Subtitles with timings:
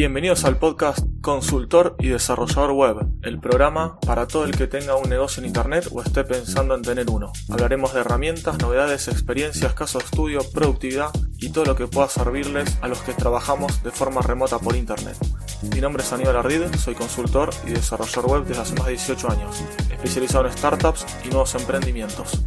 [0.00, 5.10] Bienvenidos al podcast Consultor y Desarrollador Web, el programa para todo el que tenga un
[5.10, 7.34] negocio en Internet o esté pensando en tener uno.
[7.50, 12.78] Hablaremos de herramientas, novedades, experiencias, casos de estudio, productividad y todo lo que pueda servirles
[12.80, 15.18] a los que trabajamos de forma remota por Internet.
[15.74, 19.30] Mi nombre es Aníbal Ardid, soy consultor y desarrollador web desde hace más de 18
[19.30, 22.40] años, especializado en startups y nuevos emprendimientos.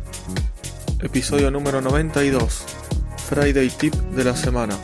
[1.02, 2.66] Episodio número 92,
[3.30, 4.76] Friday Tip de la semana.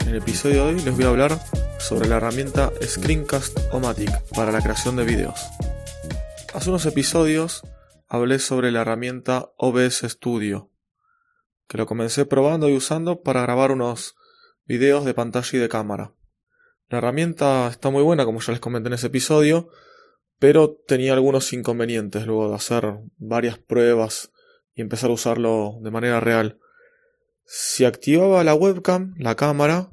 [0.00, 1.38] En el episodio de hoy les voy a hablar
[1.78, 5.38] sobre la herramienta Screencast-O-Matic para la creación de videos.
[6.52, 7.62] Hace unos episodios
[8.08, 10.70] hablé sobre la herramienta OBS Studio,
[11.68, 14.16] que lo comencé probando y usando para grabar unos
[14.64, 16.14] videos de pantalla y de cámara.
[16.88, 19.68] La herramienta está muy buena, como ya les comenté en ese episodio,
[20.38, 24.32] pero tenía algunos inconvenientes luego de hacer varias pruebas
[24.74, 26.58] y empezar a usarlo de manera real.
[27.44, 29.92] Si activaba la webcam, la cámara,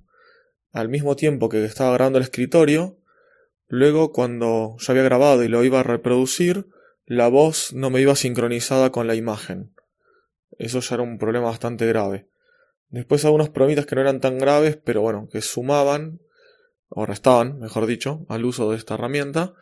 [0.75, 2.97] al mismo tiempo que estaba grabando el escritorio,
[3.67, 6.67] luego cuando ya había grabado y lo iba a reproducir,
[7.05, 9.73] la voz no me iba sincronizada con la imagen.
[10.57, 12.27] Eso ya era un problema bastante grave.
[12.89, 16.19] Después algunos problemitas que no eran tan graves, pero bueno, que sumaban,
[16.89, 19.53] o restaban, mejor dicho, al uso de esta herramienta,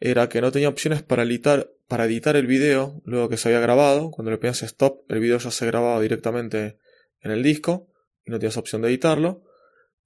[0.00, 3.60] era que no tenía opciones para editar, para editar el video luego que se había
[3.60, 4.10] grabado.
[4.10, 6.76] Cuando le ponías stop, el video ya se grababa directamente
[7.20, 7.86] en el disco
[8.24, 9.44] y no tenías opción de editarlo.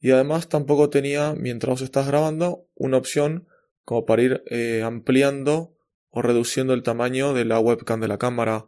[0.05, 3.49] Y además tampoco tenía, mientras estás grabando, una opción
[3.87, 5.79] como para ir eh, ampliando
[6.11, 8.67] o reduciendo el tamaño de la webcam de la cámara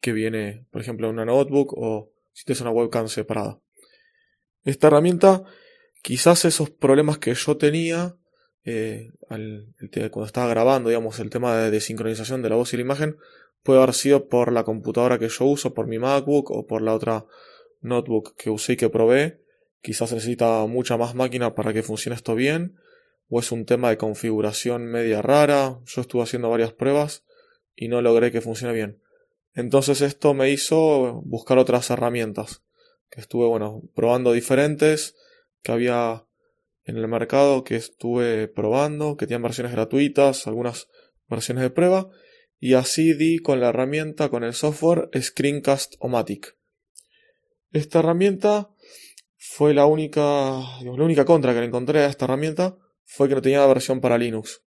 [0.00, 3.60] que viene, por ejemplo, en una notebook o si tienes una webcam separada.
[4.64, 5.44] Esta herramienta,
[6.02, 8.16] quizás esos problemas que yo tenía
[8.64, 12.82] eh, cuando estaba grabando, digamos, el tema de, de sincronización de la voz y la
[12.82, 13.18] imagen,
[13.62, 16.92] puede haber sido por la computadora que yo uso, por mi MacBook o por la
[16.92, 17.24] otra
[17.82, 19.45] notebook que usé y que probé
[19.80, 22.76] quizás necesita mucha más máquina para que funcione esto bien,
[23.28, 25.80] o es un tema de configuración media rara.
[25.86, 27.24] Yo estuve haciendo varias pruebas
[27.74, 29.00] y no logré que funcione bien.
[29.54, 32.62] Entonces esto me hizo buscar otras herramientas,
[33.10, 35.16] que estuve, bueno, probando diferentes,
[35.62, 36.26] que había
[36.84, 40.88] en el mercado, que estuve probando, que tenían versiones gratuitas, algunas
[41.28, 42.10] versiones de prueba,
[42.60, 46.56] y así di con la herramienta, con el software Screencast-O-Matic.
[47.72, 48.70] Esta herramienta
[49.36, 50.22] fue la única,
[50.82, 54.00] la única contra que le encontré a esta herramienta fue que no tenía la versión
[54.00, 54.62] para Linux.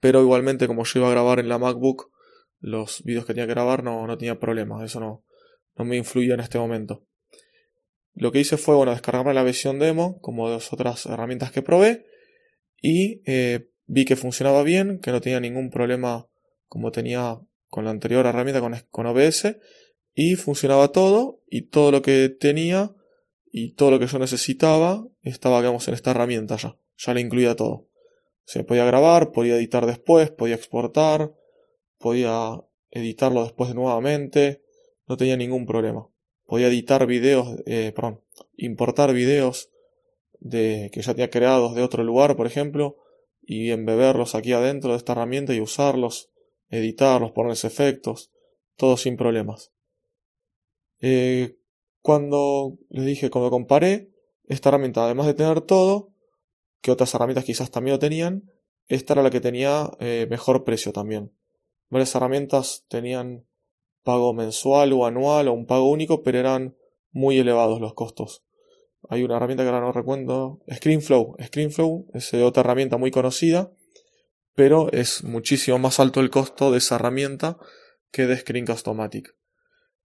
[0.00, 2.10] Pero igualmente, como yo iba a grabar en la MacBook,
[2.60, 5.24] los vídeos que tenía que grabar no, no tenía problemas, eso no,
[5.76, 7.06] no me influyó en este momento.
[8.14, 12.06] Lo que hice fue, bueno, descargarme la versión demo, como de otras herramientas que probé,
[12.80, 16.26] y eh, vi que funcionaba bien, que no tenía ningún problema
[16.66, 19.56] como tenía con la anterior herramienta con, con OBS,
[20.14, 22.95] y funcionaba todo, y todo lo que tenía
[23.58, 26.78] y todo lo que yo necesitaba estaba, digamos, en esta herramienta ya.
[26.98, 27.88] Ya le incluía todo.
[28.44, 31.32] Se podía grabar, podía editar después, podía exportar,
[31.96, 34.62] podía editarlo después nuevamente,
[35.06, 36.06] no tenía ningún problema.
[36.44, 38.20] Podía editar videos, eh, perdón,
[38.58, 39.70] importar videos
[40.38, 42.98] de, que ya tenía creados de otro lugar, por ejemplo,
[43.40, 46.30] y embeberlos aquí adentro de esta herramienta y usarlos,
[46.68, 48.30] editarlos, ponerles efectos,
[48.76, 49.72] todo sin problemas.
[51.00, 51.56] Eh,
[52.06, 54.12] cuando les dije, cuando comparé,
[54.44, 56.12] esta herramienta, además de tener todo,
[56.80, 58.48] que otras herramientas quizás también lo tenían,
[58.86, 61.36] esta era la que tenía eh, mejor precio también.
[61.90, 63.48] Varias herramientas tenían
[64.04, 66.76] pago mensual o anual o un pago único, pero eran
[67.10, 68.44] muy elevados los costos.
[69.08, 71.34] Hay una herramienta que ahora no recuerdo, ScreenFlow.
[71.42, 73.72] ScreenFlow es otra herramienta muy conocida,
[74.54, 77.58] pero es muchísimo más alto el costo de esa herramienta
[78.12, 79.34] que de Screencast-O-Matic.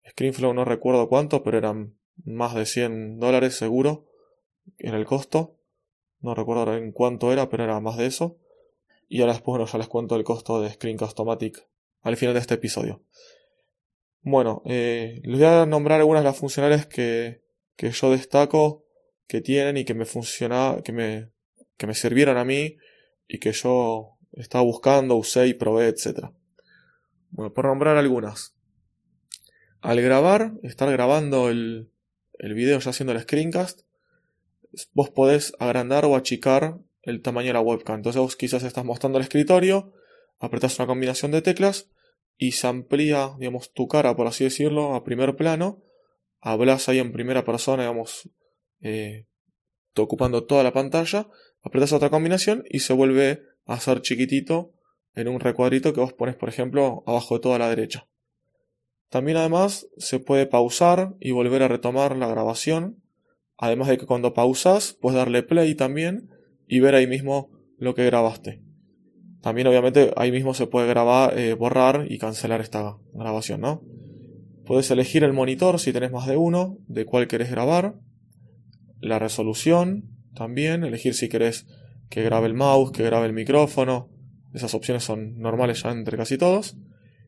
[0.10, 4.08] ScreenFlow no recuerdo cuánto, pero eran más de 100 dólares seguro
[4.78, 5.58] en el costo.
[6.20, 8.38] No recuerdo en cuánto era, pero era más de eso.
[9.08, 11.68] Y ahora después bueno, ya les cuento el costo de Screencast-O-Matic
[12.02, 13.04] al final de este episodio.
[14.22, 17.42] Bueno, eh, les voy a nombrar algunas de las funcionalidades que,
[17.76, 18.86] que yo destaco
[19.28, 21.32] que tienen y que me funciona, que me,
[21.78, 22.78] que me sirvieron a mí
[23.28, 26.32] y que yo estaba buscando, usé y probé, etc.
[27.30, 28.56] Bueno, por nombrar algunas
[29.82, 31.92] al grabar, estar grabando el,
[32.40, 33.82] el video ya haciendo el screencast,
[34.94, 37.98] vos podés agrandar o achicar el tamaño de la webcam.
[37.98, 39.94] Entonces vos quizás estás mostrando el escritorio,
[40.40, 41.90] apretás una combinación de teclas
[42.38, 45.84] y se amplía, digamos, tu cara, por así decirlo, a primer plano.
[46.40, 48.30] Hablas ahí en primera persona, digamos,
[48.82, 49.28] eh,
[49.96, 51.28] ocupando toda la pantalla.
[51.62, 54.74] Apretas otra combinación y se vuelve a hacer chiquitito
[55.14, 58.08] en un recuadrito que vos pones, por ejemplo, abajo de toda la derecha.
[59.12, 63.04] También además se puede pausar y volver a retomar la grabación.
[63.58, 66.30] Además de que cuando pausas puedes darle play también
[66.66, 68.62] y ver ahí mismo lo que grabaste.
[69.42, 73.84] También obviamente ahí mismo se puede grabar, eh, borrar y cancelar esta grabación, ¿no?
[74.66, 77.96] Puedes elegir el monitor si tenés más de uno, de cuál querés grabar,
[79.02, 80.06] la resolución
[80.36, 81.68] también, elegir si querés
[82.10, 84.10] que grabe el mouse, que grabe el micrófono,
[84.54, 86.78] esas opciones son normales ya entre casi todos.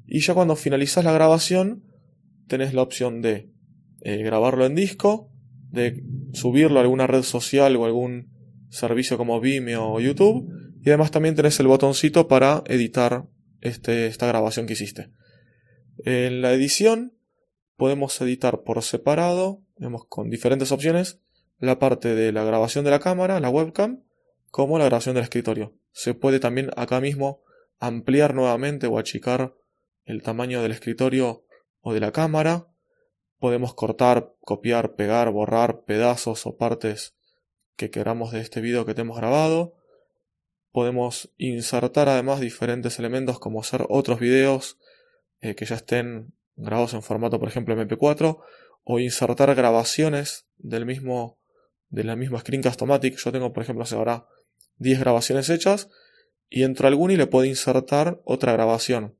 [0.05, 1.83] Y ya cuando finalizas la grabación,
[2.47, 3.49] tenés la opción de
[4.01, 5.31] eh, grabarlo en disco,
[5.69, 6.03] de
[6.33, 8.31] subirlo a alguna red social o algún
[8.69, 10.47] servicio como Vimeo o YouTube.
[10.83, 13.27] Y además también tenés el botoncito para editar
[13.61, 15.09] este, esta grabación que hiciste.
[15.99, 17.17] En la edición
[17.77, 19.63] podemos editar por separado,
[20.09, 21.19] con diferentes opciones,
[21.59, 24.03] la parte de la grabación de la cámara, la webcam,
[24.51, 25.75] como la grabación del escritorio.
[25.91, 27.41] Se puede también acá mismo
[27.79, 29.55] ampliar nuevamente o achicar
[30.05, 31.45] el tamaño del escritorio
[31.81, 32.67] o de la cámara.
[33.39, 37.15] Podemos cortar, copiar, pegar, borrar pedazos o partes
[37.75, 39.75] que queramos de este video que te hemos grabado.
[40.71, 44.77] Podemos insertar además diferentes elementos como ser otros videos
[45.41, 48.41] eh, que ya estén grabados en formato, por ejemplo, MP4,
[48.83, 51.39] o insertar grabaciones del mismo,
[51.89, 53.17] de la misma Screencast-O-Matic.
[53.17, 54.27] Yo tengo, por ejemplo, hace ahora
[54.77, 55.89] 10 grabaciones hechas
[56.49, 59.17] y entro a alguno y le puedo insertar otra grabación.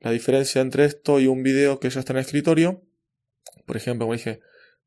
[0.00, 2.82] La diferencia entre esto y un video que ya está en el escritorio,
[3.66, 4.40] por ejemplo, como dije,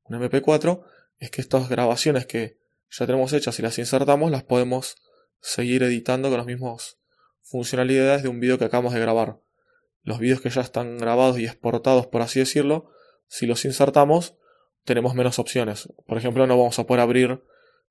[0.04, 0.84] un MP4,
[1.20, 2.58] es que estas grabaciones que
[2.90, 4.98] ya tenemos hechas y las insertamos, las podemos
[5.40, 6.98] seguir editando con las mismas
[7.42, 9.40] funcionalidades de un video que acabamos de grabar.
[10.04, 12.90] Los videos que ya están grabados y exportados, por así decirlo,
[13.28, 14.36] si los insertamos,
[14.84, 15.90] tenemos menos opciones.
[16.08, 17.44] Por ejemplo, no vamos a poder abrir,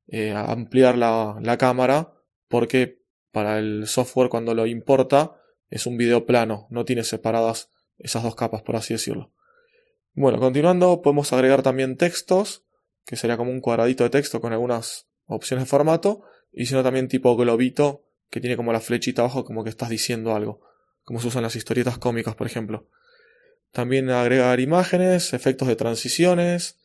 [0.09, 2.15] eh, ampliar la, la cámara,
[2.49, 5.40] porque para el software cuando lo importa
[5.71, 9.33] es un video plano, no tiene separadas esas dos capas, por así decirlo.
[10.13, 12.65] Bueno, continuando, podemos agregar también textos
[13.07, 16.23] que sería como un cuadradito de texto con algunas opciones de formato,
[16.53, 20.35] y sino también tipo globito, que tiene como la flechita abajo como que estás diciendo
[20.35, 20.61] algo,
[21.05, 22.87] como se usan las historietas cómicas, por ejemplo.
[23.73, 26.79] También agregar imágenes, efectos de transiciones,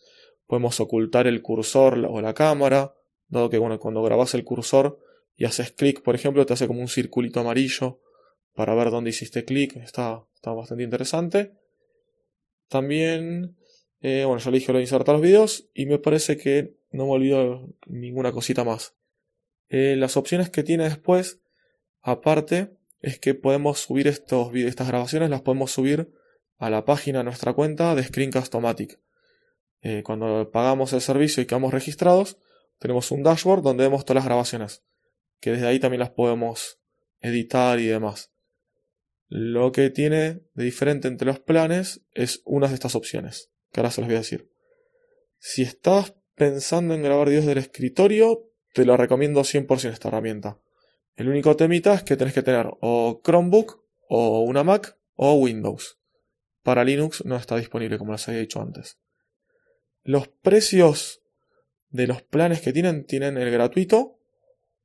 [0.48, 2.94] podemos ocultar el cursor o la cámara,
[3.28, 5.00] dado que bueno, cuando grabas el cursor
[5.36, 8.00] y haces clic, por ejemplo, te hace como un circulito amarillo
[8.56, 11.54] para ver dónde hiciste clic, está, está bastante interesante.
[12.68, 13.56] También
[14.08, 17.08] eh, bueno, ya le dije lo de insertar los videos y me parece que no
[17.08, 18.96] me olvido ninguna cosita más.
[19.68, 21.42] Eh, las opciones que tiene después,
[22.04, 26.14] aparte, es que podemos subir estos videos, estas grabaciones, las podemos subir
[26.60, 29.00] a la página de nuestra cuenta de Screencast-O-Matic.
[29.82, 32.38] Eh, cuando pagamos el servicio y quedamos registrados,
[32.78, 34.84] tenemos un dashboard donde vemos todas las grabaciones,
[35.40, 36.80] que desde ahí también las podemos
[37.22, 38.35] editar y demás.
[39.28, 43.92] Lo que tiene de diferente entre los planes es una de estas opciones que ahora
[43.92, 44.50] se los voy a decir.
[45.38, 50.60] Si estás pensando en grabar videos del escritorio, te lo recomiendo 100% esta herramienta.
[51.16, 56.00] El único temita es que tenés que tener o Chromebook, o una Mac, o Windows.
[56.64, 58.98] Para Linux no está disponible, como les había dicho antes.
[60.04, 61.22] Los precios
[61.90, 64.20] de los planes que tienen, tienen el gratuito,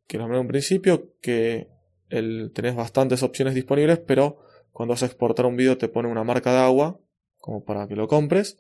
[0.06, 1.69] que nombré en un principio, que
[2.10, 4.38] el, tenés bastantes opciones disponibles, pero
[4.72, 7.00] cuando vas a exportar un video te pone una marca de agua,
[7.38, 8.58] como para que lo compres.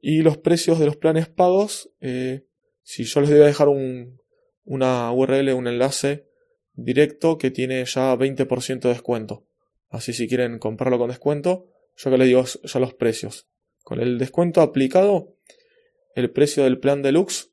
[0.00, 2.46] Y los precios de los planes pagos, eh,
[2.82, 4.20] si yo les voy a dejar un,
[4.64, 6.26] una URL, un enlace
[6.74, 9.46] directo que tiene ya 20% de descuento.
[9.88, 13.48] Así si quieren comprarlo con descuento, yo que les digo ya los precios.
[13.82, 15.36] Con el descuento aplicado,
[16.14, 17.50] el precio del plan deluxe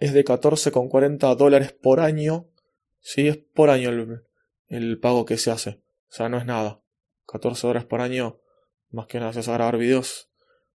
[0.00, 2.48] es de 14,40 dólares por año.
[3.02, 4.22] Sí, es por año el,
[4.68, 5.70] el, pago que se hace.
[6.08, 6.80] O sea, no es nada.
[7.26, 8.40] 14 dólares por año
[8.92, 10.28] más que nada si vas a grabar videos,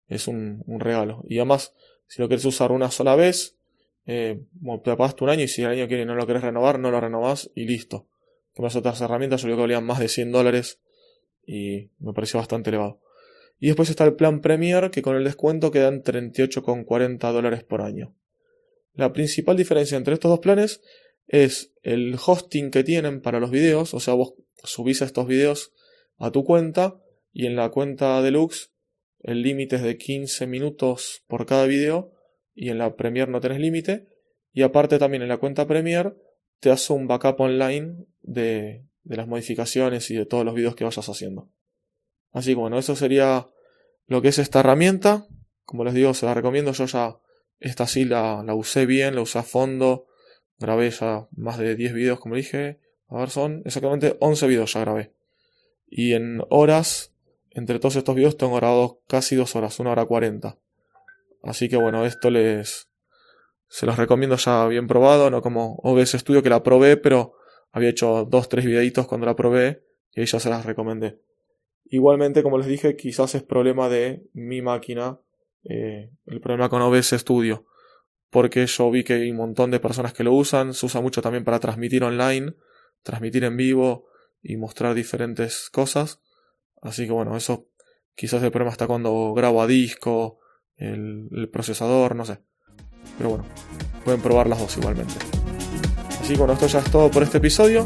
[0.07, 1.23] es un, regalo.
[1.27, 1.73] Y además,
[2.07, 3.57] si lo quieres usar una sola vez,
[4.05, 4.41] eh,
[4.83, 6.99] te pagaste un año y si el año que no lo querés renovar, no lo
[6.99, 8.07] renovás y listo.
[8.53, 10.81] Que más otras herramientas, yo creo que valían más de 100 dólares
[11.45, 12.99] y me pareció bastante elevado.
[13.59, 18.15] Y después está el plan Premier, que con el descuento quedan 38,40 dólares por año.
[18.93, 20.81] La principal diferencia entre estos dos planes
[21.27, 25.73] es el hosting que tienen para los videos, o sea, vos subís estos videos
[26.17, 26.99] a tu cuenta
[27.31, 28.71] y en la cuenta deluxe
[29.19, 32.13] el límite es de 15 minutos por cada video
[32.55, 34.07] y en la Premiere no tenés límite
[34.53, 36.13] y aparte también en la cuenta Premiere
[36.59, 40.83] te hace un backup online de, de las modificaciones y de todos los videos que
[40.83, 41.49] vayas haciendo.
[42.31, 43.47] Así que bueno, eso sería
[44.05, 45.27] lo que es esta herramienta.
[45.65, 46.71] Como les digo, se la recomiendo.
[46.71, 47.19] Yo ya
[47.59, 50.07] esta sí la, la usé bien, la usé a fondo.
[50.59, 52.79] Grabé ya más de 10 videos, como dije.
[53.09, 55.13] A ver, son exactamente 11 videos ya grabé.
[55.89, 57.13] Y en horas
[57.57, 60.59] entre todos estos videos tengo grabado casi dos horas, una hora cuarenta.
[61.41, 62.87] Así que bueno, esto les,
[63.67, 67.33] se los recomiendo ya bien probado, no como OBS Studio que la probé, pero
[67.71, 69.81] había hecho dos, tres videitos cuando la probé
[70.13, 71.19] y ahí ya se las recomendé.
[71.85, 75.19] Igualmente, como les dije, quizás es problema de mi máquina,
[75.63, 77.65] eh, el problema con OBS Studio,
[78.29, 81.21] porque yo vi que hay un montón de personas que lo usan, se usa mucho
[81.21, 82.53] también para transmitir online,
[83.03, 84.07] transmitir en vivo
[84.41, 86.21] y mostrar diferentes cosas.
[86.81, 87.69] Así que bueno, eso
[88.15, 90.39] quizás el problema está cuando grabo a disco,
[90.75, 92.39] el, procesador, no sé.
[93.17, 93.45] Pero bueno,
[94.03, 95.15] pueden probar las dos igualmente.
[96.19, 97.85] Así que bueno, esto ya es todo por este episodio.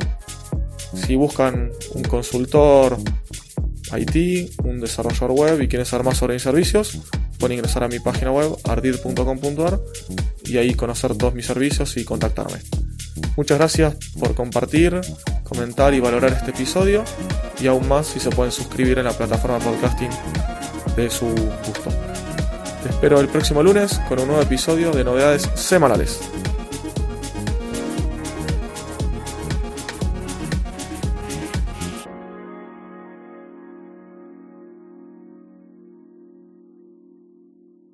[0.94, 2.98] Si buscan un consultor
[3.98, 7.00] IT, un desarrollador web y quieren saber más sobre mis servicios,
[7.40, 9.80] pueden ingresar a mi página web ardid.com.ar
[10.51, 12.60] y ahí conocer todos mis servicios y contactarme.
[13.38, 15.00] Muchas gracias por compartir,
[15.43, 17.03] comentar y valorar este episodio
[17.62, 20.10] y aún más si se pueden suscribir en la plataforma podcasting
[20.96, 21.89] de su gusto.
[22.84, 26.20] Te espero el próximo lunes con un nuevo episodio de novedades semanales.